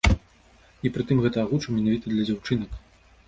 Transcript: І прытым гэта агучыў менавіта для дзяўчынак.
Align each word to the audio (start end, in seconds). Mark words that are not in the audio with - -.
І 0.87 0.91
прытым 0.95 1.21
гэта 1.27 1.37
агучыў 1.45 1.77
менавіта 1.77 2.05
для 2.13 2.23
дзяўчынак. 2.29 2.71